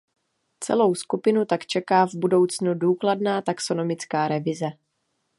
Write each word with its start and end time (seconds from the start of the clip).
Celou 0.63 0.95
skupinu 0.95 1.45
tak 1.45 1.65
čeká 1.65 2.05
v 2.05 2.15
budoucnu 2.15 2.73
důkladná 2.73 3.41
taxonomická 3.41 4.27
revize. 4.27 4.65